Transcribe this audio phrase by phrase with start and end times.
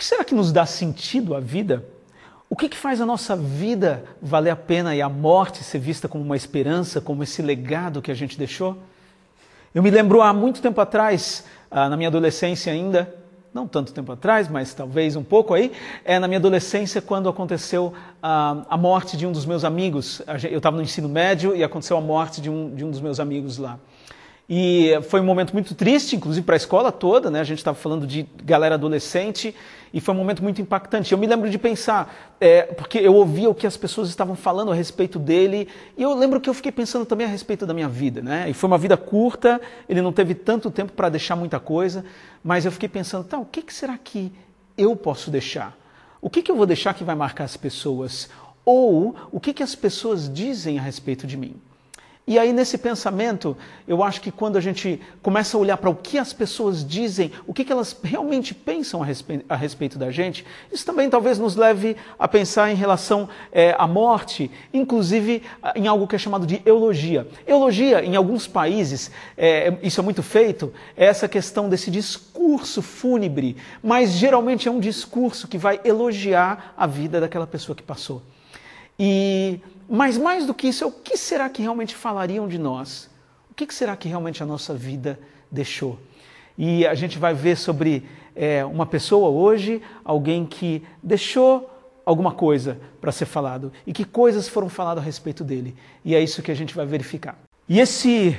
[0.00, 1.84] que será que nos dá sentido à vida?
[2.48, 6.08] O que, que faz a nossa vida valer a pena e a morte ser vista
[6.08, 8.78] como uma esperança, como esse legado que a gente deixou?
[9.74, 13.14] Eu me lembro há muito tempo atrás, ah, na minha adolescência ainda,
[13.52, 15.70] não tanto tempo atrás, mas talvez um pouco aí,
[16.02, 17.92] é na minha adolescência quando aconteceu
[18.22, 20.22] a, a morte de um dos meus amigos.
[20.50, 23.20] Eu estava no ensino médio e aconteceu a morte de um, de um dos meus
[23.20, 23.78] amigos lá.
[24.52, 27.38] E foi um momento muito triste, inclusive para a escola toda, né?
[27.38, 29.54] A gente estava falando de galera adolescente
[29.94, 31.12] e foi um momento muito impactante.
[31.12, 34.72] Eu me lembro de pensar, é, porque eu ouvia o que as pessoas estavam falando
[34.72, 37.88] a respeito dele e eu lembro que eu fiquei pensando também a respeito da minha
[37.88, 38.50] vida, né?
[38.50, 42.04] E foi uma vida curta, ele não teve tanto tempo para deixar muita coisa,
[42.42, 44.32] mas eu fiquei pensando, tá, o que, que será que
[44.76, 45.78] eu posso deixar?
[46.20, 48.28] O que, que eu vou deixar que vai marcar as pessoas?
[48.64, 51.54] Ou o que, que as pessoas dizem a respeito de mim?
[52.26, 53.56] E aí, nesse pensamento,
[53.88, 57.32] eu acho que quando a gente começa a olhar para o que as pessoas dizem,
[57.46, 61.38] o que, que elas realmente pensam a respeito, a respeito, da gente, isso também talvez
[61.38, 65.42] nos leve a pensar em relação é, à morte, inclusive
[65.74, 67.26] em algo que é chamado de eulogia.
[67.46, 73.56] Eulogia, em alguns países, é, isso é muito feito, é essa questão desse discurso fúnebre,
[73.82, 78.22] mas geralmente é um discurso que vai elogiar a vida daquela pessoa que passou.
[79.02, 79.58] E
[79.92, 83.10] mas mais do que isso, é o que será que realmente falariam de nós?
[83.50, 85.18] O que será que realmente a nossa vida
[85.50, 85.98] deixou?
[86.56, 91.68] E a gente vai ver sobre é, uma pessoa hoje, alguém que deixou
[92.06, 95.74] alguma coisa para ser falado e que coisas foram faladas a respeito dele.
[96.04, 97.36] E é isso que a gente vai verificar.
[97.68, 98.38] E esse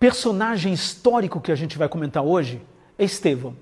[0.00, 2.60] personagem histórico que a gente vai comentar hoje
[2.98, 3.54] é Estevão.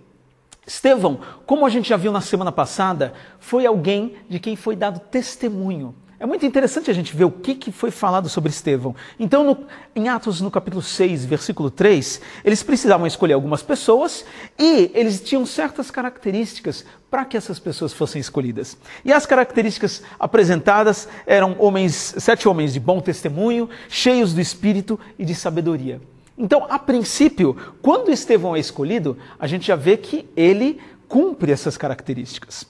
[0.66, 4.98] Estevão, como a gente já viu na semana passada, foi alguém de quem foi dado
[4.98, 8.94] testemunho é muito interessante a gente ver o que, que foi falado sobre Estevão.
[9.20, 14.24] Então, no, em Atos, no capítulo 6, versículo 3, eles precisavam escolher algumas pessoas
[14.58, 18.76] e eles tinham certas características para que essas pessoas fossem escolhidas.
[19.04, 25.24] E as características apresentadas eram homens, sete homens de bom testemunho, cheios do espírito e
[25.24, 26.00] de sabedoria.
[26.36, 31.76] Então, a princípio, quando Estevão é escolhido, a gente já vê que ele cumpre essas
[31.76, 32.66] características.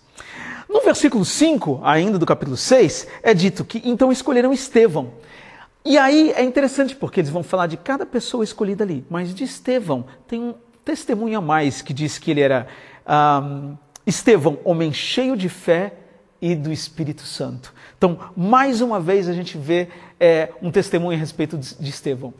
[0.69, 5.13] No versículo 5, ainda do capítulo 6, é dito que então escolheram Estevão.
[5.85, 9.45] E aí é interessante porque eles vão falar de cada pessoa escolhida ali, mas de
[9.45, 12.67] Estevão tem um testemunho a mais que diz que ele era
[13.43, 13.77] um,
[14.07, 15.95] Estevão, homem cheio de fé
[16.41, 17.73] e do Espírito Santo.
[17.97, 19.89] Então, mais uma vez a gente vê
[20.21, 22.33] é, um testemunho a respeito de Estevão.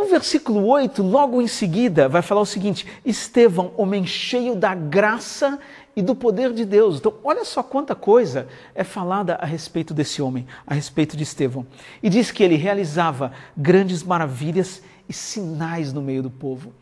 [0.00, 5.58] No versículo 8, logo em seguida, vai falar o seguinte: Estevão, homem cheio da graça
[5.94, 6.96] e do poder de Deus.
[6.96, 11.66] Então, olha só quanta coisa é falada a respeito desse homem, a respeito de Estevão.
[12.02, 16.72] E diz que ele realizava grandes maravilhas e sinais no meio do povo.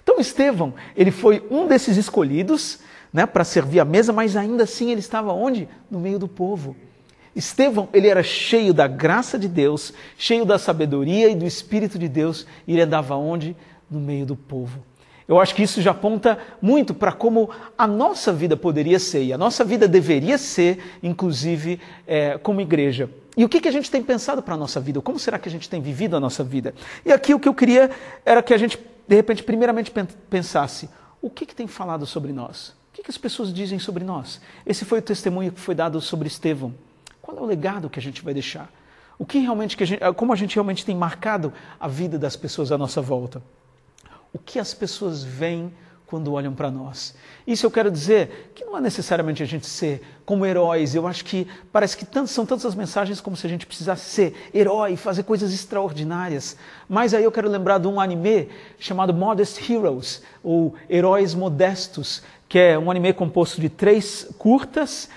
[0.00, 2.78] Então, Estevão, ele foi um desses escolhidos
[3.12, 5.68] né, para servir a mesa, mas ainda assim ele estava onde?
[5.90, 6.76] No meio do povo.
[7.38, 12.08] Estevão, ele era cheio da graça de Deus, cheio da sabedoria e do Espírito de
[12.08, 13.56] Deus, e ele andava onde?
[13.88, 14.82] No meio do povo.
[15.28, 19.32] Eu acho que isso já aponta muito para como a nossa vida poderia ser, e
[19.32, 21.78] a nossa vida deveria ser, inclusive,
[22.08, 23.08] é, como igreja.
[23.36, 25.00] E o que, que a gente tem pensado para a nossa vida?
[25.00, 26.74] Como será que a gente tem vivido a nossa vida?
[27.06, 27.88] E aqui o que eu queria
[28.26, 29.92] era que a gente, de repente, primeiramente
[30.28, 30.88] pensasse:
[31.22, 32.70] o que, que tem falado sobre nós?
[32.70, 34.40] O que, que as pessoas dizem sobre nós?
[34.66, 36.74] Esse foi o testemunho que foi dado sobre Estevão.
[37.28, 38.72] Qual é o legado que a gente vai deixar?
[39.18, 42.36] O que realmente que a gente, como a gente realmente tem marcado a vida das
[42.36, 43.42] pessoas à nossa volta?
[44.32, 45.72] o que as pessoas veem
[46.06, 47.14] quando olham para nós.
[47.46, 50.94] Isso eu quero dizer que não é necessariamente a gente ser como heróis.
[50.94, 54.50] Eu acho que parece que são tantas as mensagens como se a gente precisasse ser
[54.54, 56.56] herói, fazer coisas extraordinárias.
[56.88, 62.58] Mas aí eu quero lembrar de um anime chamado Modest Heroes, ou Heróis Modestos, que
[62.58, 65.10] é um anime composto de três curtas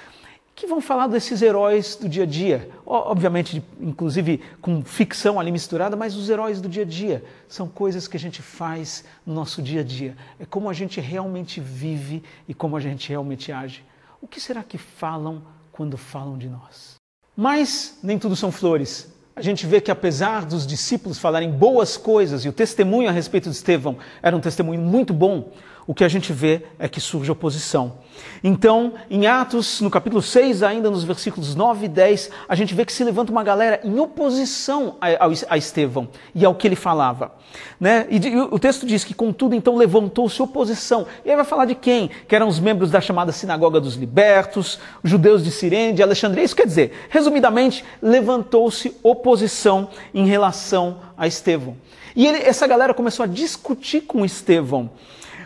[0.62, 2.70] que vão falar desses heróis do dia a dia.
[2.86, 8.08] Obviamente, inclusive com ficção ali misturada, mas os heróis do dia a dia são coisas
[8.08, 10.16] que a gente faz no nosso dia a dia.
[10.40, 13.84] É como a gente realmente vive e como a gente realmente age.
[14.22, 15.42] O que será que falam
[15.72, 16.94] quando falam de nós?
[17.36, 19.12] Mas nem tudo são flores.
[19.36, 23.50] A gente vê que apesar dos discípulos falarem boas coisas e o testemunho a respeito
[23.50, 25.52] de Estevão era um testemunho muito bom,
[25.88, 28.00] o que a gente vê é que surge oposição.
[28.44, 32.86] Então, em Atos, no capítulo 6, ainda nos versículos 9 e 10, a gente vê
[32.86, 35.07] que se levanta uma galera em oposição a,
[35.50, 37.31] a Estevão e ao que ele falava.
[37.80, 38.07] Né?
[38.10, 41.06] E, o texto diz que, contudo, então levantou-se oposição.
[41.25, 42.10] E aí vai falar de quem?
[42.28, 46.44] Que eram os membros da chamada Sinagoga dos Libertos, os judeus de Sirene, de Alexandria.
[46.44, 51.75] Isso quer dizer, resumidamente, levantou-se oposição em relação a Estevão.
[52.16, 54.89] E ele, essa galera começou a discutir com Estevão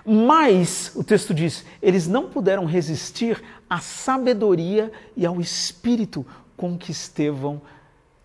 [0.05, 6.25] Mas, o texto diz, eles não puderam resistir à sabedoria e ao espírito
[6.55, 7.61] com que Estevão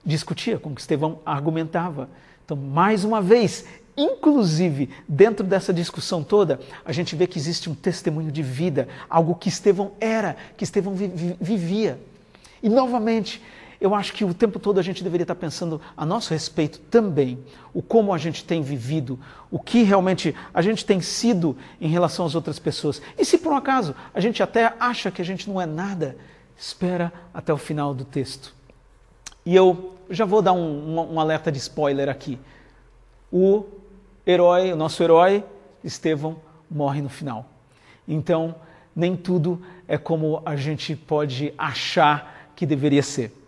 [0.05, 2.11] discutia, com que Estevão argumentava.
[2.45, 3.65] Então, mais uma vez,
[3.97, 9.35] inclusive dentro dessa discussão toda, a gente vê que existe um testemunho de vida, algo
[9.35, 11.99] que Estevão era, que Estevão vivia.
[12.63, 13.43] E novamente,
[13.81, 17.39] eu acho que o tempo todo a gente deveria estar pensando a nosso respeito também,
[17.73, 19.19] o como a gente tem vivido,
[19.51, 23.01] o que realmente a gente tem sido em relação às outras pessoas.
[23.17, 26.17] E se por um acaso a gente até acha que a gente não é nada,
[26.57, 28.55] espera até o final do texto.
[29.47, 32.39] E eu já vou dar um, um, um alerta de spoiler aqui.
[33.33, 33.65] O
[34.27, 35.43] herói, o nosso herói,
[35.83, 36.37] Estevão,
[36.71, 37.49] morre no final.
[38.07, 38.55] Então,
[38.95, 43.40] nem tudo é como a gente pode achar que deveria ser.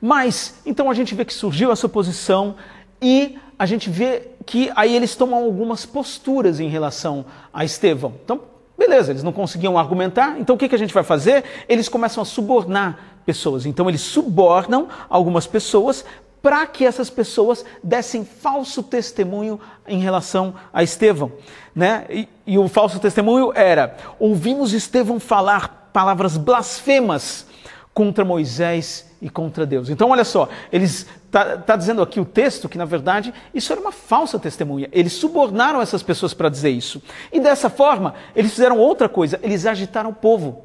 [0.00, 2.56] Mas, então a gente vê que surgiu essa oposição
[3.00, 8.14] e a gente vê que aí eles tomam algumas posturas em relação a Estevão.
[8.24, 8.40] Então,
[8.78, 11.44] beleza, eles não conseguiam argumentar, então o que, que a gente vai fazer?
[11.68, 13.66] Eles começam a subornar pessoas.
[13.66, 16.04] Então, eles subornam algumas pessoas
[16.40, 21.32] para que essas pessoas dessem falso testemunho em relação a Estevão.
[21.74, 22.06] Né?
[22.08, 27.46] E, e o falso testemunho era: ouvimos Estevão falar palavras blasfemas
[27.92, 29.90] contra Moisés e contra Deus.
[29.90, 33.80] Então, olha só, eles está tá dizendo aqui o texto que, na verdade, isso era
[33.80, 34.88] uma falsa testemunha.
[34.92, 37.02] Eles subornaram essas pessoas para dizer isso.
[37.32, 40.64] E dessa forma, eles fizeram outra coisa, eles agitaram o povo.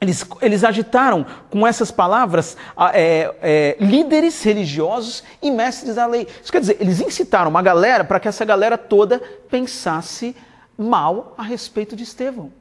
[0.00, 2.56] Eles, eles agitaram com essas palavras
[2.94, 6.28] é, é, líderes religiosos e mestres da lei.
[6.40, 10.36] Isso quer dizer, eles incitaram uma galera para que essa galera toda pensasse
[10.76, 12.52] mal a respeito de Estevão.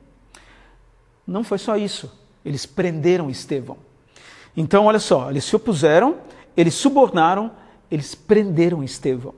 [1.28, 2.12] Não foi só isso.
[2.44, 3.78] Eles prenderam Estevão.
[4.58, 6.16] Então, olha só, eles se opuseram,
[6.58, 7.52] eles subornaram,
[7.92, 9.36] eles prenderam Estevão.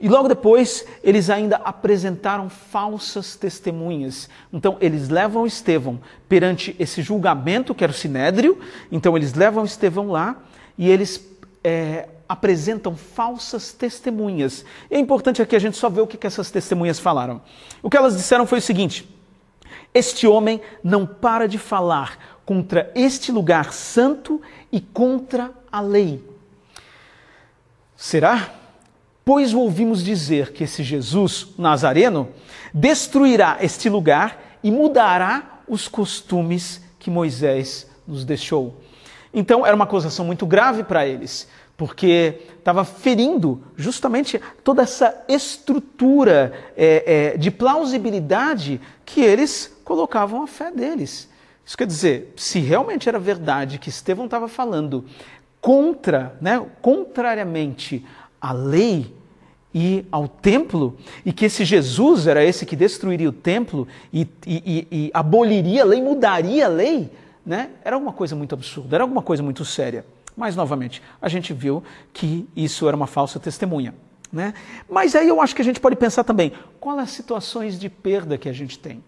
[0.00, 4.28] E logo depois, eles ainda apresentaram falsas testemunhas.
[4.52, 8.58] Então, eles levam Estevão perante esse julgamento, que era o sinédrio.
[8.90, 10.36] Então, eles levam Estevão lá
[10.78, 11.24] e eles
[11.62, 14.64] é, apresentam falsas testemunhas.
[14.90, 17.40] E é importante aqui a gente só ver o que, que essas testemunhas falaram.
[17.82, 19.08] O que elas disseram foi o seguinte:
[19.94, 24.38] Este homem não para de falar contra este lugar santo
[24.70, 26.22] e contra a lei.
[27.96, 28.50] Será?
[29.24, 32.28] Pois o ouvimos dizer que esse Jesus Nazareno
[32.74, 38.76] destruirá este lugar e mudará os costumes que Moisés nos deixou.
[39.32, 46.52] Então era uma acusação muito grave para eles, porque estava ferindo justamente toda essa estrutura
[46.76, 51.31] é, é, de plausibilidade que eles colocavam a fé deles.
[51.64, 55.04] Isso quer dizer, se realmente era verdade que Estevão estava falando
[55.60, 58.04] contra, né, contrariamente
[58.40, 59.14] à lei
[59.74, 64.86] e ao templo, e que esse Jesus era esse que destruiria o templo e, e,
[64.90, 67.10] e, aboliria a lei, mudaria a lei,
[67.46, 70.04] né, era alguma coisa muito absurda, era alguma coisa muito séria.
[70.36, 71.82] Mas, novamente, a gente viu
[72.12, 73.94] que isso era uma falsa testemunha.
[74.32, 74.54] Né?
[74.88, 78.38] Mas aí eu acho que a gente pode pensar também, quais as situações de perda
[78.38, 79.04] que a gente tem?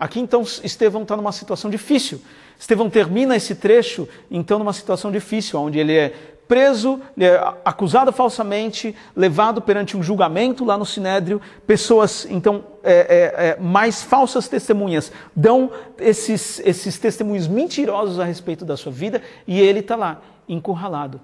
[0.00, 2.22] Aqui então Estevão está numa situação difícil.
[2.58, 6.14] Estevão termina esse trecho então numa situação difícil, onde ele é
[6.48, 11.38] preso, ele é acusado falsamente, levado perante um julgamento lá no Sinédrio.
[11.66, 18.64] Pessoas então é, é, é, mais falsas testemunhas dão esses, esses testemunhos mentirosos a respeito
[18.64, 21.20] da sua vida e ele está lá encurralado.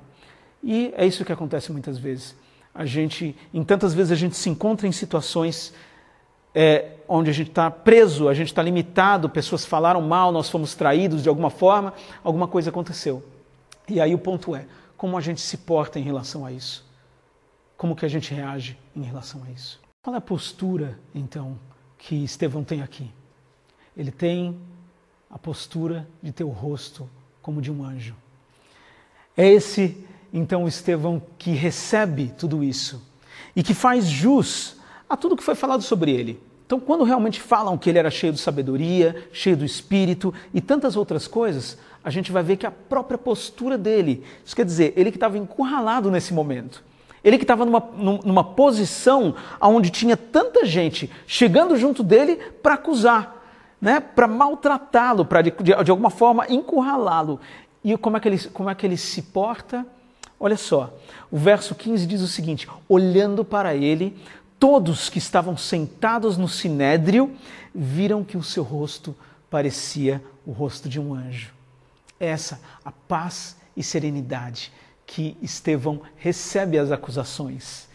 [0.62, 2.36] E é isso que acontece muitas vezes.
[2.74, 5.72] A gente, em tantas vezes a gente se encontra em situações
[6.54, 10.75] é, onde a gente está preso, a gente está limitado, pessoas falaram mal, nós fomos
[10.75, 13.25] traídos de alguma forma, alguma coisa aconteceu.
[13.88, 16.84] E aí o ponto é, como a gente se porta em relação a isso?
[17.76, 19.80] Como que a gente reage em relação a isso?
[20.02, 21.58] Qual é a postura, então,
[21.98, 23.10] que Estevão tem aqui?
[23.96, 24.58] Ele tem
[25.30, 27.08] a postura de ter o rosto
[27.42, 28.14] como de um anjo.
[29.36, 33.06] É esse, então, Estevão que recebe tudo isso
[33.54, 34.76] e que faz jus
[35.08, 36.42] a tudo que foi falado sobre ele.
[36.66, 40.96] Então, quando realmente falam que ele era cheio de sabedoria, cheio do espírito e tantas
[40.96, 45.12] outras coisas, a gente vai ver que a própria postura dele, isso quer dizer, ele
[45.12, 46.82] que estava encurralado nesse momento,
[47.23, 47.80] ele que estava numa,
[48.25, 53.44] numa posição onde tinha tanta gente chegando junto dele para acusar,
[53.80, 57.40] né, para maltratá-lo, para de, de, alguma forma encurralá-lo.
[57.82, 59.87] E como é, que ele, como é que ele se porta?
[60.38, 60.94] Olha só,
[61.30, 64.16] o verso 15 diz o seguinte: olhando para ele,
[64.58, 67.36] Todos que estavam sentados no sinédrio
[67.75, 69.14] viram que o seu rosto
[69.50, 71.52] parecia o rosto de um anjo.
[72.18, 74.72] Essa a paz e serenidade
[75.06, 77.88] que Estevão recebe as acusações.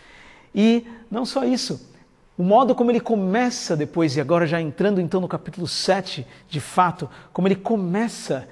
[0.54, 1.90] E não só isso,
[2.38, 6.60] O modo como ele começa depois, e agora já entrando então no capítulo 7, de
[6.60, 8.48] fato, como ele começa,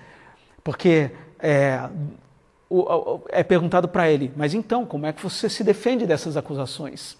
[0.64, 1.90] porque é,
[3.30, 7.18] é perguntado para ele, mas então, como é que você se defende dessas acusações?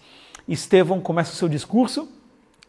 [0.52, 2.08] Estevão começa o seu discurso,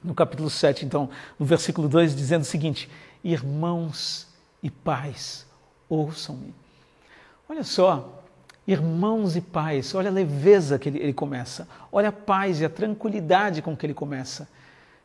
[0.04, 1.10] no capítulo 7, então,
[1.40, 2.88] no versículo 2, dizendo o seguinte:
[3.24, 4.28] Irmãos
[4.62, 5.48] e pais,
[5.90, 6.54] ouçam-me.
[7.50, 8.24] Olha só,
[8.68, 12.70] irmãos e pais, olha a leveza que ele, ele começa, olha a paz e a
[12.70, 14.48] tranquilidade com que ele começa.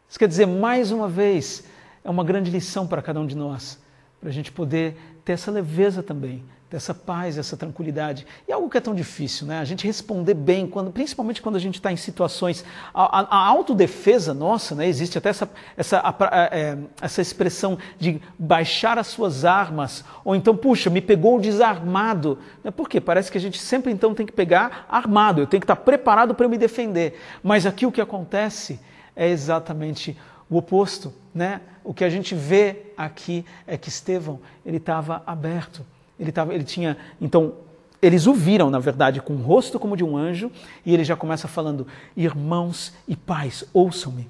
[0.09, 1.64] Isso quer dizer, mais uma vez,
[2.04, 3.78] é uma grande lição para cada um de nós,
[4.21, 8.26] para a gente poder ter essa leveza também, dessa paz, essa tranquilidade.
[8.46, 9.61] E algo que é tão difícil, né?
[9.61, 12.64] A gente responder bem, quando, principalmente quando a gente está em situações.
[12.92, 14.88] A, a, a, autodefesa nossa, né?
[14.88, 16.14] Existe até essa, essa, a,
[16.52, 22.38] é, essa expressão de baixar as suas armas, ou então, puxa, me pegou desarmado.
[22.64, 22.70] Né?
[22.73, 23.00] Por quê?
[23.00, 26.35] Parece que a gente sempre então tem que pegar armado, eu tenho que estar preparado
[26.35, 27.20] para me defender.
[27.44, 28.80] Mas aqui o que acontece
[29.14, 30.18] é exatamente
[30.50, 31.61] o oposto, né?
[31.85, 35.87] O que a gente vê aqui é que Estevão, ele estava aberto
[36.18, 36.96] ele, tava, ele tinha.
[37.20, 37.54] Então,
[38.00, 40.50] eles o viram, na verdade, com o rosto como de um anjo,
[40.85, 44.28] e ele já começa falando: Irmãos e pais, ouçam-me.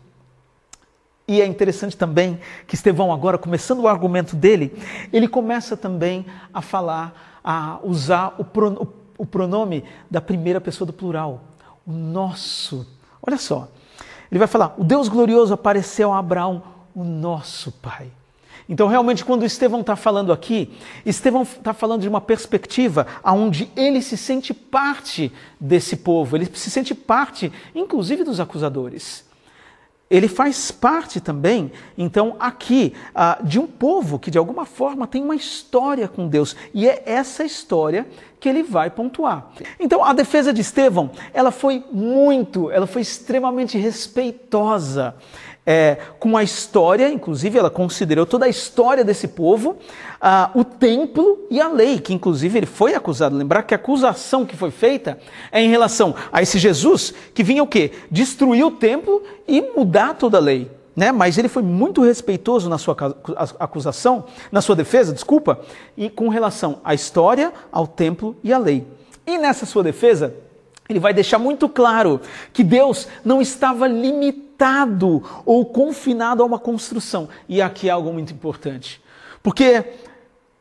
[1.29, 4.73] E é interessante também que Estevão, agora, começando o argumento dele,
[5.13, 6.25] ele começa também
[6.55, 8.47] a falar, a usar o,
[9.19, 11.43] o pronome da primeira pessoa do plural,
[11.85, 12.87] o nosso.
[13.21, 13.69] Olha só,
[14.31, 16.63] ele vai falar: o Deus glorioso apareceu a Abraão,
[16.95, 18.11] o nosso pai.
[18.69, 20.71] Então, realmente, quando Estevão está falando aqui,
[21.05, 26.71] Estevão está falando de uma perspectiva onde ele se sente parte desse povo, ele se
[26.71, 29.25] sente parte, inclusive, dos acusadores.
[30.09, 35.21] Ele faz parte também, então, aqui, uh, de um povo que, de alguma forma, tem
[35.21, 36.55] uma história com Deus.
[36.73, 38.07] E é essa história
[38.39, 39.51] que ele vai pontuar.
[39.81, 45.17] Então, a defesa de Estevão, ela foi muito, ela foi extremamente respeitosa
[45.67, 49.77] é, com a história, inclusive ela considerou toda a história desse povo,
[50.21, 53.37] ah, o templo e a lei, que inclusive ele foi acusado.
[53.37, 55.19] Lembrar que a acusação que foi feita
[55.51, 57.91] é em relação a esse Jesus que vinha o quê?
[58.11, 60.71] Destruir o templo e mudar toda a lei.
[60.95, 61.13] Né?
[61.13, 62.97] Mas ele foi muito respeitoso na sua
[63.59, 65.61] acusação, na sua defesa, desculpa,
[65.97, 68.87] e com relação à história, ao templo e à lei.
[69.27, 70.33] E nessa sua defesa,
[70.89, 72.21] ele vai deixar muito claro
[72.53, 73.87] que Deus não estava
[74.57, 77.29] limitado ou confinado a uma construção.
[77.49, 79.01] E aqui é algo muito importante.
[79.43, 79.85] Porque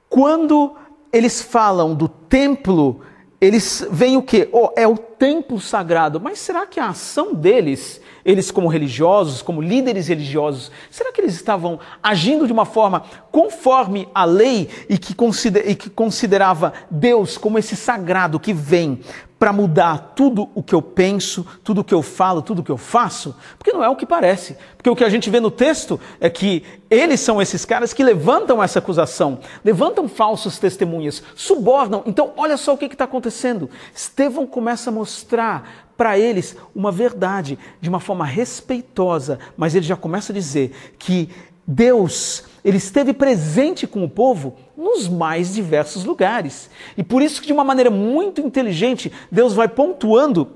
[0.10, 0.76] quando
[1.12, 3.02] eles falam do templo,
[3.40, 4.50] eles veem o quê?
[4.52, 6.20] Oh, é o templo sagrado.
[6.20, 11.36] Mas será que a ação deles, eles como religiosos, como líderes religiosos, será que eles
[11.36, 17.38] estavam agindo de uma forma conforme a lei e que, consider, e que considerava Deus
[17.38, 19.00] como esse sagrado que vem
[19.38, 22.72] para mudar tudo o que eu penso, tudo o que eu falo, tudo o que
[22.72, 23.36] eu faço?
[23.58, 24.58] Porque não é o que parece.
[24.78, 28.04] Porque o que a gente vê no texto é que eles são esses caras que
[28.04, 32.02] levantam essa acusação, levantam falsos testemunhas, subornam.
[32.06, 33.70] Então, olha só o que está acontecendo.
[33.94, 39.96] Estevão começa a mostrar para eles uma verdade de uma forma respeitosa, mas ele já
[39.96, 41.30] começa a dizer que
[41.68, 46.70] Deus, ele esteve presente com o povo nos mais diversos lugares.
[46.96, 50.48] E por isso que de uma maneira muito inteligente, Deus vai pontuando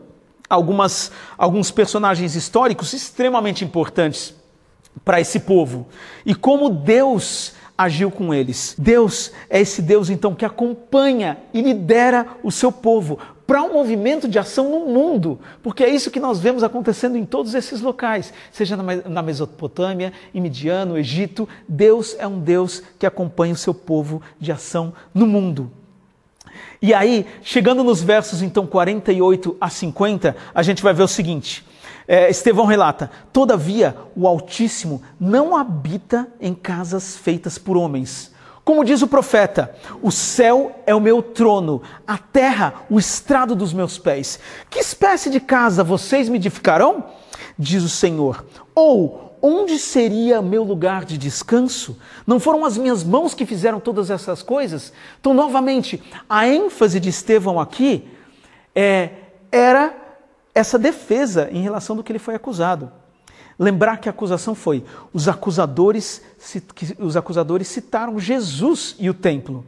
[0.47, 4.35] algumas, alguns personagens históricos extremamente importantes
[5.03, 5.87] para esse povo.
[6.25, 8.75] E como Deus agiu com eles.
[8.77, 13.17] Deus é esse Deus então que acompanha e lidera o seu povo
[13.49, 17.25] para um movimento de ação no mundo, porque é isso que nós vemos acontecendo em
[17.25, 23.07] todos esses locais, seja na Mesopotâmia, em Midian, no Egito, Deus é um Deus que
[23.07, 25.71] acompanha o seu povo de ação no mundo.
[26.79, 31.65] E aí, chegando nos versos então 48 a 50, a gente vai ver o seguinte:
[32.07, 38.31] é, Estevão relata: Todavia, o Altíssimo não habita em casas feitas por homens
[38.69, 43.73] como diz o profeta: o céu é o meu trono, a terra o estrado dos
[43.73, 44.39] meus pés.
[44.69, 47.05] Que espécie de casa vocês me edificarão?
[47.57, 48.45] Diz o Senhor.
[48.75, 51.97] Ou onde seria meu lugar de descanso?
[52.27, 54.93] Não foram as minhas mãos que fizeram todas essas coisas?
[55.19, 55.99] Então, novamente,
[56.29, 58.07] a ênfase de Estevão aqui
[58.75, 59.09] é,
[59.51, 59.95] era
[60.53, 62.98] essa defesa em relação do que ele foi acusado.
[63.59, 66.21] Lembrar que a acusação foi: os acusadores,
[66.97, 69.65] os acusadores citaram Jesus e o templo,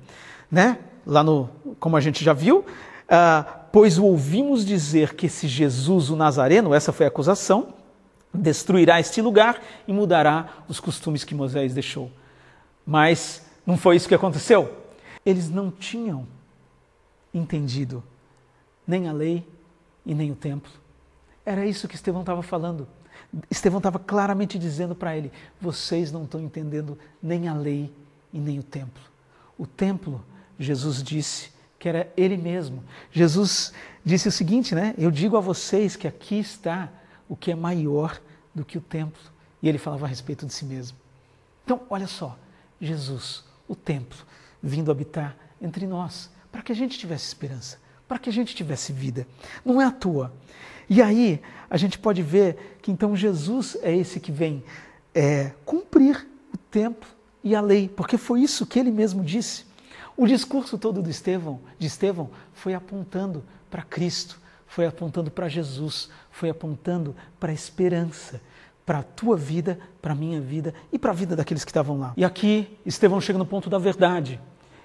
[0.50, 0.80] né?
[1.06, 6.16] Lá no, como a gente já viu, uh, pois ouvimos dizer que esse Jesus, o
[6.16, 7.74] Nazareno, essa foi a acusação,
[8.34, 12.10] destruirá este lugar e mudará os costumes que Moisés deixou.
[12.86, 14.74] Mas não foi isso que aconteceu.
[15.26, 16.26] Eles não tinham
[17.34, 18.02] entendido
[18.88, 19.46] nem a lei
[20.06, 20.72] e nem o templo.
[21.46, 22.88] Era isso que Estevão estava falando.
[23.50, 27.94] Estevão estava claramente dizendo para ele: vocês não estão entendendo nem a lei
[28.34, 29.04] e nem o templo.
[29.58, 30.24] O templo,
[30.60, 32.84] Jesus disse que era ele mesmo.
[33.12, 33.74] Jesus
[34.04, 34.94] disse o seguinte, né?
[34.98, 36.90] Eu digo a vocês que aqui está
[37.28, 38.22] o que é maior
[38.54, 39.22] do que o templo.
[39.62, 40.98] E ele falava a respeito de si mesmo.
[41.64, 42.38] Então, olha só,
[42.80, 44.18] Jesus, o templo,
[44.62, 48.92] vindo habitar entre nós, para que a gente tivesse esperança, para que a gente tivesse
[48.92, 49.26] vida.
[49.64, 50.34] Não é à toa.
[50.92, 54.62] E aí, a gente pode ver que então Jesus é esse que vem
[55.16, 57.08] é, cumprir o templo
[57.42, 59.64] e a lei, porque foi isso que ele mesmo disse.
[60.18, 66.10] O discurso todo de Estevão, de Estevão foi apontando para Cristo, foi apontando para Jesus,
[66.30, 68.42] foi apontando para a esperança,
[68.86, 71.98] para a tua vida, para a minha vida e para a vida daqueles que estavam
[71.98, 72.12] lá.
[72.18, 74.42] E aqui Estevão chega no ponto da verdade.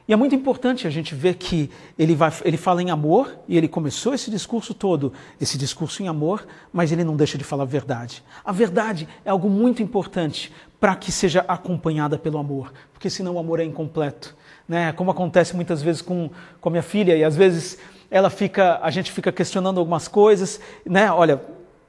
[0.08, 3.56] E é muito importante a gente ver que ele, vai, ele fala em amor, e
[3.56, 7.64] ele começou esse discurso todo, esse discurso em amor, mas ele não deixa de falar
[7.64, 8.22] a verdade.
[8.44, 13.38] A verdade é algo muito importante para que seja acompanhada pelo amor, porque senão o
[13.38, 14.36] amor é incompleto.
[14.68, 14.92] Né?
[14.92, 18.90] Como acontece muitas vezes com, com a minha filha, e às vezes ela fica, a
[18.90, 21.10] gente fica questionando algumas coisas, né?
[21.10, 21.40] Olha,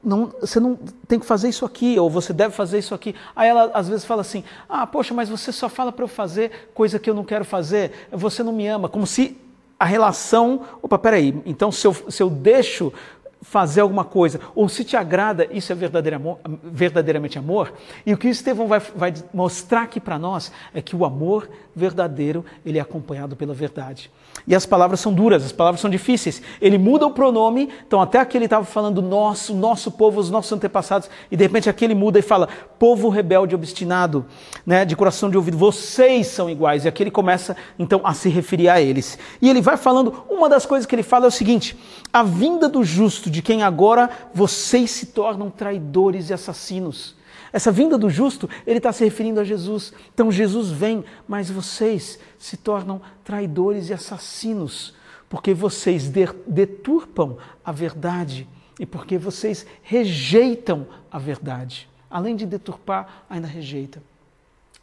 [0.03, 0.77] não, você não
[1.07, 3.15] tem que fazer isso aqui, ou você deve fazer isso aqui.
[3.35, 6.69] Aí ela às vezes fala assim: ah, poxa, mas você só fala para eu fazer
[6.73, 8.87] coisa que eu não quero fazer, você não me ama.
[8.87, 9.37] Como se
[9.79, 10.61] a relação.
[10.81, 12.91] Opa, peraí, então se eu, se eu deixo
[13.41, 17.73] fazer alguma coisa, ou se te agrada, isso é verdadeiramente amor.
[18.05, 22.43] E o que Estevão vai, vai mostrar aqui para nós é que o amor verdadeiro
[22.65, 24.11] ele é acompanhado pela verdade.
[24.47, 26.41] E as palavras são duras, as palavras são difíceis.
[26.61, 30.51] Ele muda o pronome, então até aqui ele estava falando nosso, nosso povo, os nossos
[30.51, 32.47] antepassados, e de repente aqui ele muda e fala
[32.79, 34.25] povo rebelde obstinado,
[34.65, 36.85] né, de coração de ouvido, vocês são iguais.
[36.85, 39.17] E aqui ele começa então a se referir a eles.
[39.41, 41.77] E ele vai falando, uma das coisas que ele fala é o seguinte:
[42.11, 47.15] a vinda do justo, de quem agora vocês se tornam traidores e assassinos.
[47.51, 49.93] Essa vinda do justo, ele está se referindo a Jesus.
[50.13, 54.93] Então Jesus vem, mas vocês se tornam traidores e assassinos,
[55.29, 56.11] porque vocês
[56.45, 58.47] deturpam a verdade
[58.79, 61.89] e porque vocês rejeitam a verdade.
[62.09, 64.01] Além de deturpar, ainda rejeita.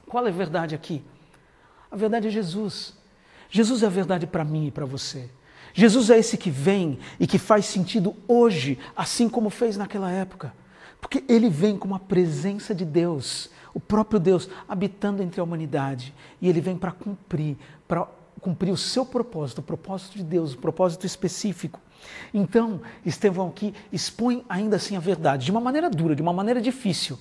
[0.06, 1.02] Qual é a verdade aqui?
[1.90, 2.94] A verdade é Jesus.
[3.48, 5.30] Jesus é a verdade para mim e para você.
[5.74, 10.54] Jesus é esse que vem e que faz sentido hoje, assim como fez naquela época.
[11.00, 16.14] Porque ele vem com uma presença de Deus, o próprio Deus habitando entre a humanidade.
[16.40, 17.56] E ele vem para cumprir,
[17.88, 18.06] para
[18.40, 21.80] cumprir o seu propósito, o propósito de Deus, o propósito específico.
[22.32, 26.60] Então, Estevão aqui expõe ainda assim a verdade, de uma maneira dura, de uma maneira
[26.60, 27.18] difícil.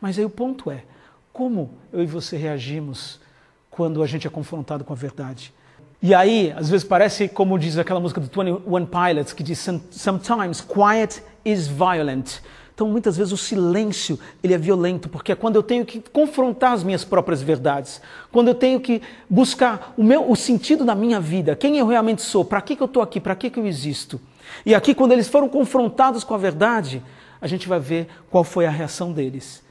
[0.00, 0.84] Mas aí o ponto é:
[1.32, 3.20] como eu e você reagimos
[3.68, 5.52] quando a gente é confrontado com a verdade?
[6.02, 10.60] E aí, às vezes parece como diz aquela música do 21 Pilots, que diz: Sometimes
[10.60, 12.40] quiet is violent.
[12.74, 16.72] Então, muitas vezes o silêncio ele é violento, porque é quando eu tenho que confrontar
[16.72, 21.18] as minhas próprias verdades, quando eu tenho que buscar o meu o sentido da minha
[21.18, 23.66] vida, quem eu realmente sou, para que, que eu estou aqui, para que, que eu
[23.66, 24.20] existo.
[24.64, 27.02] E aqui, quando eles foram confrontados com a verdade,
[27.40, 29.64] a gente vai ver qual foi a reação deles.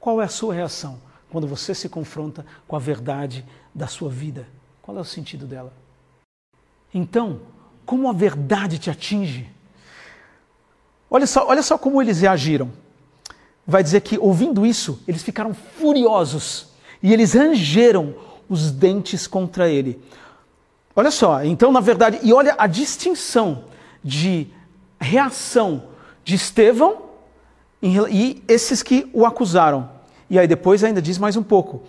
[0.00, 0.98] Qual é a sua reação
[1.30, 4.46] quando você se confronta com a verdade da sua vida?
[4.82, 5.72] Qual é o sentido dela?
[6.92, 7.40] Então,
[7.86, 9.48] como a verdade te atinge?
[11.08, 12.70] Olha só, olha só como eles reagiram.
[13.66, 16.68] Vai dizer que, ouvindo isso, eles ficaram furiosos
[17.00, 18.14] e eles rangeram
[18.48, 20.02] os dentes contra ele.
[20.96, 23.64] Olha só, então, na verdade, e olha a distinção
[24.02, 24.48] de
[25.00, 25.84] reação
[26.24, 27.02] de Estevão
[27.80, 29.90] e esses que o acusaram.
[30.28, 31.82] E aí depois ainda diz mais um pouco.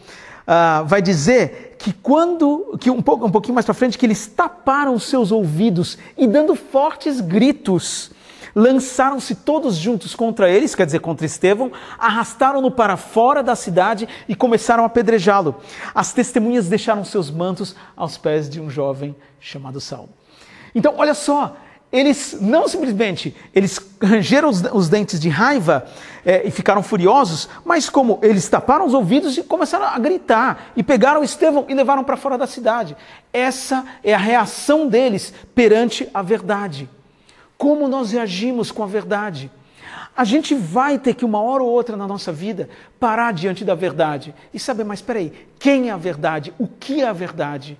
[0.43, 4.27] Uh, vai dizer que quando, que um, pouco, um pouquinho mais para frente, que eles
[4.27, 8.11] taparam seus ouvidos e dando fortes gritos,
[8.55, 14.35] lançaram-se todos juntos contra eles, quer dizer, contra Estevão, arrastaram-no para fora da cidade e
[14.35, 15.55] começaram a apedrejá-lo.
[15.93, 20.09] As testemunhas deixaram seus mantos aos pés de um jovem chamado Saulo.
[20.75, 21.55] Então, olha só,
[21.93, 25.85] eles não simplesmente eles rangeram os, os dentes de raiva
[26.25, 30.83] é, e ficaram furiosos, mas como eles taparam os ouvidos e começaram a gritar e
[30.83, 32.97] pegaram Estevão e levaram para fora da cidade.
[33.31, 36.89] Essa é a reação deles perante a verdade
[37.63, 39.49] como nós reagimos com a verdade.
[40.15, 43.73] A gente vai ter que, uma hora ou outra na nossa vida, parar diante da
[43.73, 46.53] verdade e saber, mas espera aí, quem é a verdade?
[46.59, 47.79] O que é a verdade?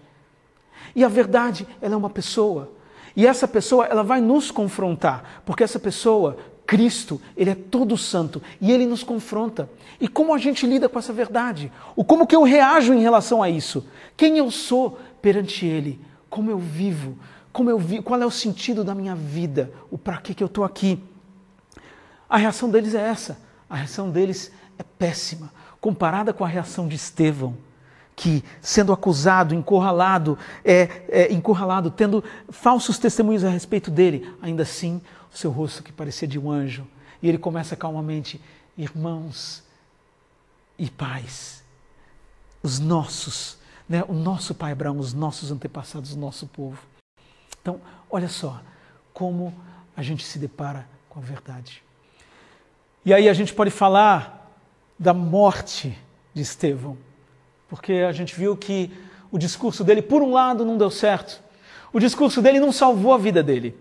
[0.95, 2.71] E a verdade, ela é uma pessoa.
[3.15, 8.41] E essa pessoa, ela vai nos confrontar, porque essa pessoa, Cristo, ele é todo santo
[8.59, 9.69] e ele nos confronta.
[9.99, 11.71] E como a gente lida com essa verdade?
[11.95, 13.85] O como que eu reajo em relação a isso?
[14.17, 15.99] Quem eu sou perante ele?
[16.29, 17.17] Como eu vivo?
[17.53, 20.47] como eu vi, qual é o sentido da minha vida, o para que, que eu
[20.47, 21.01] estou aqui.
[22.27, 23.37] A reação deles é essa.
[23.69, 27.55] A reação deles é péssima, comparada com a reação de Estevão,
[28.15, 35.01] que, sendo acusado, encurralado, é, é, encurralado, tendo falsos testemunhos a respeito dele, ainda assim,
[35.33, 36.87] o seu rosto que parecia de um anjo.
[37.21, 38.39] E ele começa calmamente:
[38.77, 39.63] Irmãos
[40.77, 41.63] e pais,
[42.61, 46.79] os nossos, né, o nosso pai Abraão, os nossos antepassados, o nosso povo.
[47.61, 48.61] Então, olha só
[49.13, 49.53] como
[49.95, 51.83] a gente se depara com a verdade.
[53.05, 54.51] E aí a gente pode falar
[54.97, 55.97] da morte
[56.33, 56.97] de Estevão,
[57.73, 58.91] porque a gente viu que
[59.31, 61.41] o discurso dele, por um lado, não deu certo.
[61.91, 63.75] O discurso dele não salvou a vida dele.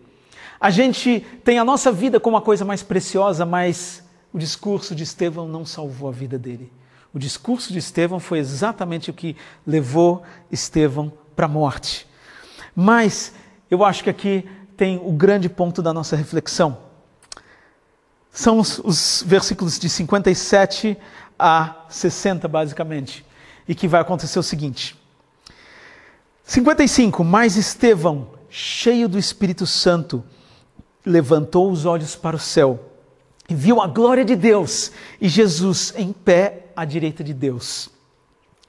[0.58, 4.02] A gente tem a nossa vida como a coisa mais preciosa, mas
[4.32, 6.72] o discurso de Estevão não salvou a vida dele.
[7.12, 12.06] O discurso de Estevão foi exatamente o que levou Estevão para a morte.
[12.74, 13.34] Mas
[13.70, 16.78] eu acho que aqui tem o grande ponto da nossa reflexão.
[18.30, 20.96] São os, os versículos de 57
[21.38, 23.22] a 60, basicamente,
[23.68, 24.96] e que vai acontecer o seguinte.
[26.44, 27.24] 55.
[27.24, 30.22] Mas Estevão, cheio do Espírito Santo,
[31.04, 32.92] levantou os olhos para o céu
[33.48, 37.90] e viu a glória de Deus e Jesus em pé à direita de Deus.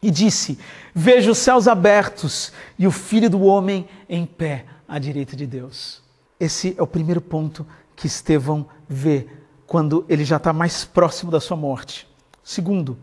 [0.02, 0.60] E disse:
[0.94, 6.02] Vejo os céus abertos e o Filho do Homem em pé à direita de Deus.
[6.40, 9.28] Esse é o primeiro ponto que Estevão vê
[9.66, 12.08] quando ele já está mais próximo da sua morte.
[12.44, 12.98] Segundo,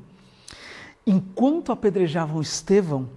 [1.06, 3.08] enquanto apedrejavam Estevão,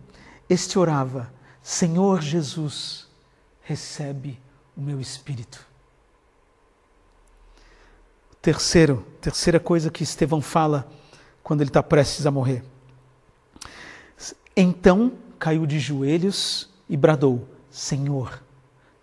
[0.50, 3.08] este orava: Senhor Jesus,
[3.62, 4.40] recebe
[4.76, 5.66] o meu espírito.
[8.42, 10.92] Terceiro, terceira coisa que Estevão fala
[11.42, 12.64] quando ele está prestes a morrer.
[14.56, 18.44] Então caiu de joelhos e bradou: Senhor,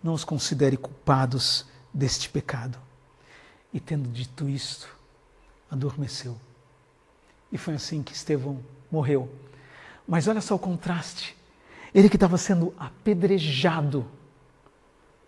[0.03, 2.77] não os considere culpados deste pecado.
[3.73, 4.87] E tendo dito isto,
[5.69, 6.37] adormeceu.
[7.51, 8.59] E foi assim que Estevão
[8.91, 9.29] morreu.
[10.07, 11.35] Mas olha só o contraste.
[11.93, 14.05] Ele que estava sendo apedrejado,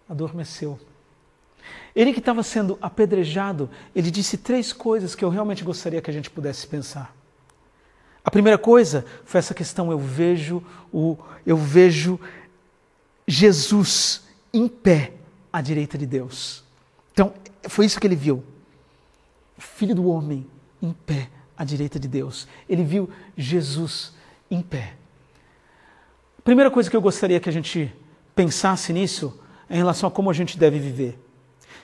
[0.07, 0.79] adormeceu.
[1.95, 6.13] Ele que estava sendo apedrejado, ele disse três coisas que eu realmente gostaria que a
[6.13, 7.15] gente pudesse pensar.
[8.23, 12.19] A primeira coisa foi essa questão: eu vejo o, eu vejo
[13.27, 15.13] Jesus em pé
[15.51, 16.63] à direita de Deus.
[17.11, 17.33] Então,
[17.63, 18.43] foi isso que ele viu.
[19.57, 20.47] Filho do homem
[20.81, 21.29] em pé
[21.63, 22.47] à direita de Deus.
[22.69, 24.13] Ele viu Jesus
[24.49, 24.93] em pé.
[26.37, 27.93] A primeira coisa que eu gostaria que a gente
[28.35, 31.19] pensasse nisso é em relação a como a gente deve viver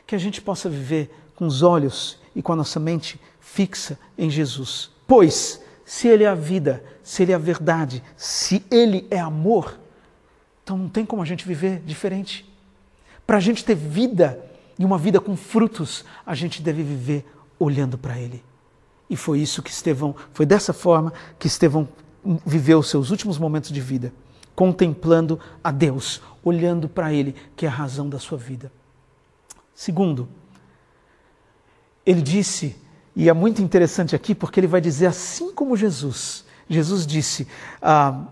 [0.10, 4.28] que a gente possa viver com os olhos e com a nossa mente fixa em
[4.28, 4.90] Jesus.
[5.06, 9.80] Pois, se Ele é a vida, se Ele é a verdade, se Ele é amor,
[10.64, 12.44] então não tem como a gente viver diferente.
[13.28, 14.44] Para a gente ter vida
[14.80, 17.24] e uma vida com frutos, a gente deve viver
[17.60, 18.44] olhando para Ele.
[19.10, 21.88] E foi isso que Estevão, foi dessa forma que Estevão
[22.46, 24.14] viveu os seus últimos momentos de vida,
[24.56, 28.72] contemplando a Deus, olhando para Ele, que é a razão da sua vida.
[29.74, 30.28] Segundo,
[32.06, 32.76] ele disse,
[33.16, 36.44] e é muito interessante aqui porque ele vai dizer assim como Jesus.
[36.68, 37.48] Jesus disse,
[37.82, 38.24] ah,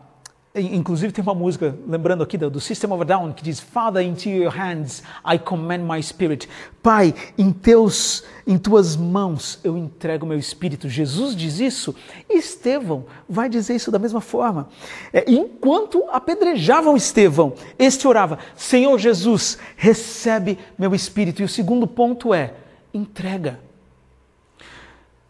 [0.61, 4.29] inclusive tem uma música, lembrando aqui do, System of a Down, que diz: Father, into
[4.29, 6.47] your hands I commend my spirit.
[6.81, 10.89] Pai, em, teus, em tuas mãos eu entrego meu espírito.
[10.89, 11.95] Jesus diz isso,
[12.29, 14.69] e Estevão vai dizer isso da mesma forma.
[15.13, 21.41] É, enquanto apedrejavam Estevão, este orava: Senhor Jesus, recebe meu espírito.
[21.41, 22.53] E o segundo ponto é:
[22.93, 23.59] entrega.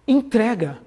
[0.08, 0.80] Entrega.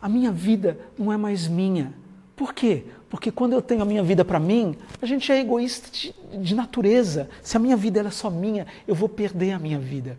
[0.00, 1.92] A minha vida não é mais minha.
[2.36, 2.84] Por quê?
[3.10, 6.54] Porque quando eu tenho a minha vida para mim, a gente é egoísta de, de,
[6.54, 7.28] natureza.
[7.42, 10.18] Se a minha vida é só minha, eu vou perder a minha vida.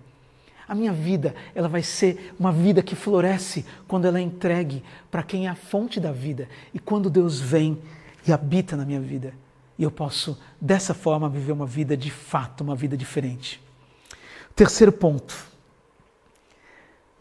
[0.67, 5.23] A minha vida, ela vai ser uma vida que floresce quando ela é entregue para
[5.23, 6.47] quem é a fonte da vida.
[6.73, 7.77] E quando Deus vem
[8.27, 9.33] e habita na minha vida.
[9.77, 13.61] E eu posso, dessa forma, viver uma vida de fato, uma vida diferente.
[14.55, 15.47] Terceiro ponto.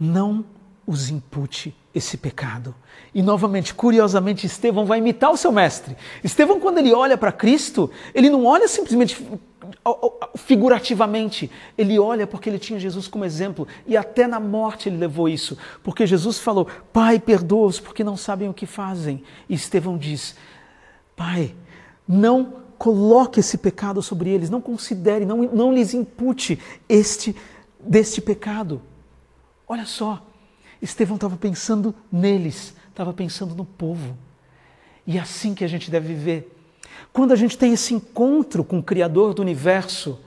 [0.01, 0.45] Não
[0.87, 2.75] os impute esse pecado.
[3.15, 5.97] E novamente, curiosamente, Estevão vai imitar o seu mestre.
[6.23, 9.23] Estevão, quando ele olha para Cristo, ele não olha simplesmente
[10.37, 15.29] figurativamente, ele olha porque ele tinha Jesus como exemplo e até na morte ele levou
[15.29, 19.23] isso, porque Jesus falou: Pai, perdoa-os porque não sabem o que fazem.
[19.49, 20.37] E Estevão diz:
[21.17, 21.55] Pai,
[22.07, 26.59] não coloque esse pecado sobre eles, não considere, não, não lhes impute
[26.89, 27.35] este
[27.81, 28.81] deste pecado.
[29.67, 30.23] Olha só,
[30.81, 34.17] Estevão estava pensando neles, estava pensando no povo.
[35.07, 36.55] E é assim que a gente deve viver.
[37.13, 40.21] Quando a gente tem esse encontro com o Criador do universo,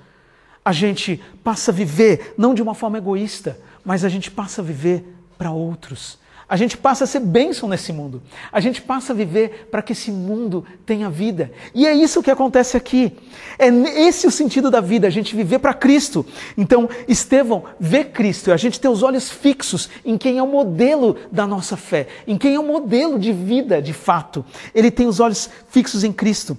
[0.63, 4.65] a gente passa a viver não de uma forma egoísta, mas a gente passa a
[4.65, 5.03] viver
[5.37, 6.19] para outros.
[6.51, 8.21] A gente passa a ser bênção nesse mundo.
[8.51, 11.49] A gente passa a viver para que esse mundo tenha vida.
[11.73, 13.17] E é isso que acontece aqui.
[13.57, 13.69] É
[14.01, 16.25] esse o sentido da vida, a gente viver para Cristo.
[16.57, 21.15] Então, Estevão vê Cristo, a gente tem os olhos fixos em quem é o modelo
[21.31, 24.43] da nossa fé, em quem é o modelo de vida de fato.
[24.75, 26.57] Ele tem os olhos fixos em Cristo.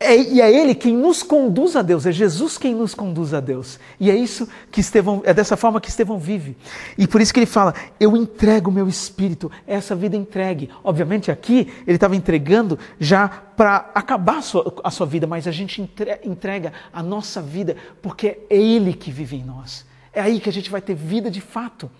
[0.00, 3.40] É, e é Ele quem nos conduz a Deus, é Jesus quem nos conduz a
[3.40, 3.80] Deus.
[3.98, 6.56] E é isso que Estevão, é dessa forma que Estevão vive.
[6.96, 10.70] E por isso que ele fala: Eu entrego o meu espírito, essa vida entregue.
[10.84, 15.52] Obviamente aqui ele estava entregando já para acabar a sua, a sua vida, mas a
[15.52, 15.82] gente
[16.24, 19.84] entrega a nossa vida porque é Ele que vive em nós.
[20.12, 21.90] É aí que a gente vai ter vida de fato.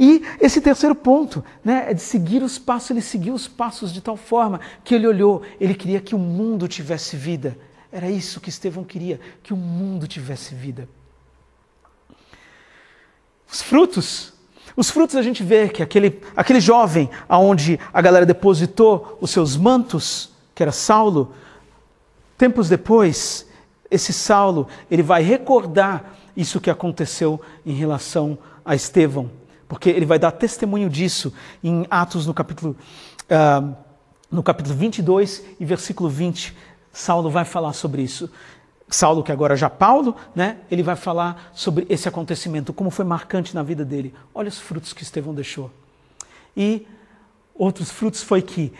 [0.00, 2.90] E esse terceiro ponto né, é de seguir os passos.
[2.90, 6.66] Ele seguiu os passos de tal forma que ele olhou, ele queria que o mundo
[6.66, 7.54] tivesse vida.
[7.92, 10.88] Era isso que Estevão queria, que o mundo tivesse vida.
[13.52, 14.32] Os frutos.
[14.74, 19.54] Os frutos a gente vê que aquele, aquele jovem aonde a galera depositou os seus
[19.54, 21.34] mantos, que era Saulo,
[22.38, 23.46] tempos depois,
[23.90, 29.39] esse Saulo, ele vai recordar isso que aconteceu em relação a Estevão
[29.70, 32.76] porque ele vai dar testemunho disso em Atos no capítulo,
[33.30, 33.72] uh,
[34.28, 36.56] no capítulo 22 e versículo 20.
[36.92, 38.28] Saulo vai falar sobre isso.
[38.88, 43.54] Saulo, que agora já Paulo, né, ele vai falar sobre esse acontecimento, como foi marcante
[43.54, 44.12] na vida dele.
[44.34, 45.70] Olha os frutos que Estevão deixou.
[46.56, 46.84] E
[47.54, 48.72] outros frutos foi que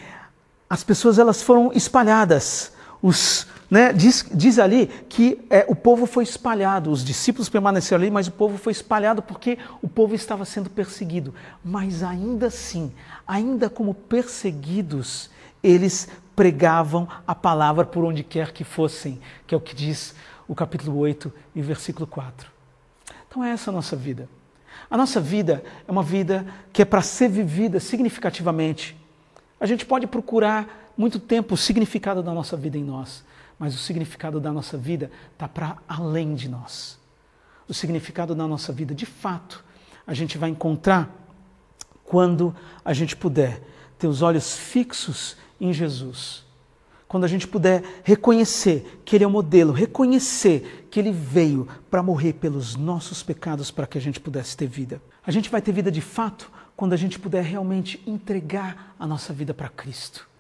[0.69, 2.73] as pessoas elas foram espalhadas.
[3.03, 8.11] Os né, diz, diz, ali que é, o povo foi espalhado, os discípulos permaneceram ali,
[8.11, 11.33] mas o povo foi espalhado porque o povo estava sendo perseguido.
[11.65, 12.93] Mas ainda assim,
[13.27, 15.31] ainda como perseguidos,
[15.63, 20.15] eles pregavam a palavra por onde quer que fossem, que é o que diz
[20.49, 22.51] o capítulo 8 e versículo 4.
[23.29, 24.29] Então é essa a nossa vida.
[24.91, 28.97] A nossa vida é uma vida que é para ser vivida significativamente.
[29.61, 33.25] A gente pode procurar muito tempo o significado da nossa vida em nós
[33.61, 36.99] mas o significado da nossa vida está para além de nós.
[37.69, 39.63] O significado da nossa vida, de fato,
[40.07, 41.15] a gente vai encontrar
[42.03, 43.63] quando a gente puder
[43.99, 46.43] ter os olhos fixos em Jesus.
[47.07, 52.03] Quando a gente puder reconhecer que Ele é o modelo, reconhecer que Ele veio para
[52.03, 55.03] morrer pelos nossos pecados para que a gente pudesse ter vida.
[55.27, 59.35] A gente vai ter vida de fato quando a gente puder realmente entregar a nossa
[59.35, 60.31] vida para Cristo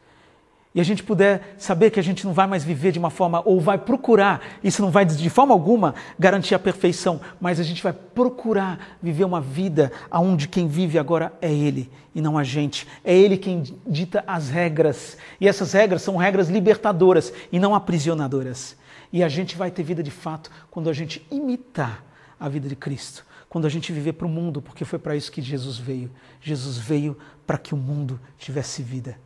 [0.72, 3.42] e a gente puder saber que a gente não vai mais viver de uma forma,
[3.44, 7.82] ou vai procurar, isso não vai de forma alguma garantir a perfeição, mas a gente
[7.82, 12.86] vai procurar viver uma vida onde quem vive agora é Ele e não a gente.
[13.04, 15.16] É Ele quem dita as regras.
[15.40, 18.76] E essas regras são regras libertadoras e não aprisionadoras.
[19.12, 22.04] E a gente vai ter vida de fato quando a gente imitar
[22.38, 23.26] a vida de Cristo.
[23.48, 26.08] Quando a gente viver para o mundo, porque foi para isso que Jesus veio.
[26.40, 29.18] Jesus veio para que o mundo tivesse vida.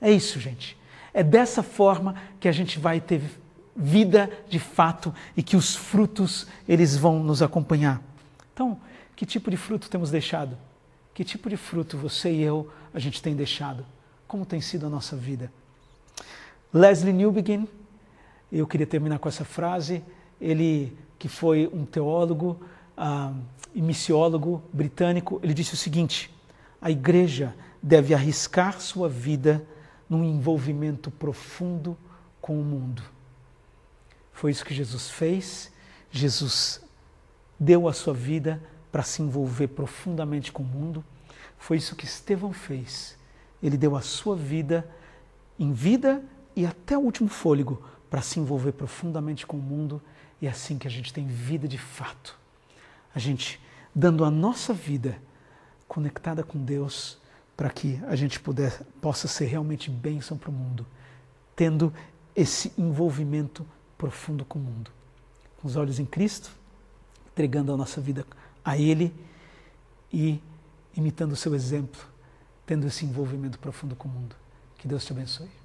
[0.00, 0.80] É isso, gente.
[1.14, 3.22] É dessa forma que a gente vai ter
[3.74, 8.02] vida de fato e que os frutos eles vão nos acompanhar.
[8.52, 8.78] Então,
[9.16, 10.56] que tipo de fruto temos deixado?
[11.14, 13.84] Que tipo de fruto você e eu a gente tem deixado?
[14.26, 15.52] Como tem sido a nossa vida?
[16.72, 17.68] Leslie Newbegin,
[18.50, 20.02] eu queria terminar com essa frase,
[20.40, 22.60] ele que foi um teólogo
[22.96, 23.36] uh,
[23.74, 26.34] e missiólogo britânico, ele disse o seguinte:
[26.80, 29.64] a igreja deve arriscar sua vida
[30.12, 31.96] num envolvimento profundo
[32.38, 33.02] com o mundo.
[34.30, 35.72] Foi isso que Jesus fez.
[36.10, 36.82] Jesus
[37.58, 41.02] deu a sua vida para se envolver profundamente com o mundo.
[41.56, 43.16] Foi isso que Estevão fez.
[43.62, 44.86] Ele deu a sua vida
[45.58, 46.22] em vida
[46.54, 50.02] e até o último fôlego para se envolver profundamente com o mundo.
[50.42, 52.38] E é assim que a gente tem vida de fato.
[53.14, 53.58] A gente
[53.94, 55.16] dando a nossa vida
[55.88, 57.18] conectada com Deus
[57.56, 60.86] para que a gente puder, possa ser realmente bênção para o mundo,
[61.54, 61.92] tendo
[62.34, 64.90] esse envolvimento profundo com o mundo.
[65.60, 66.50] Com os olhos em Cristo,
[67.30, 68.26] entregando a nossa vida
[68.64, 69.14] a Ele
[70.12, 70.40] e
[70.96, 72.00] imitando o seu exemplo,
[72.66, 74.36] tendo esse envolvimento profundo com o mundo.
[74.76, 75.61] Que Deus te abençoe.